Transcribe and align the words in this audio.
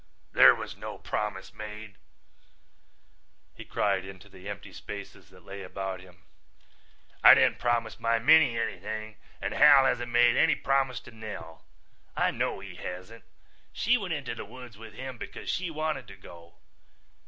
"There 0.31 0.55
was 0.55 0.75
no 0.75 0.97
promise 0.97 1.53
made," 1.53 1.97
he 3.53 3.63
cried 3.63 4.03
into 4.03 4.29
the 4.29 4.49
empty 4.49 4.73
spaces 4.73 5.29
that 5.29 5.45
lay 5.45 5.61
about 5.61 5.99
him. 6.01 6.23
"I 7.23 7.35
didn't 7.35 7.59
promise 7.59 7.99
my 7.99 8.17
Minnie 8.17 8.57
anything 8.57 9.17
and 9.39 9.53
Hal 9.53 9.85
hasn't 9.85 10.11
made 10.11 10.35
any 10.37 10.55
promise 10.55 10.99
to 11.01 11.11
Nell. 11.11 11.65
I 12.15 12.31
know 12.31 12.61
he 12.61 12.77
hasn't. 12.77 13.25
She 13.73 13.95
went 13.95 14.15
into 14.15 14.33
the 14.33 14.43
woods 14.43 14.75
with 14.75 14.93
him 14.95 15.19
because 15.19 15.51
she 15.51 15.69
wanted 15.69 16.07
to 16.07 16.15
go. 16.15 16.55